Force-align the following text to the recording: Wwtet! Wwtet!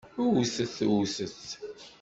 Wwtet! 0.27 0.75
Wwtet! 0.89 1.39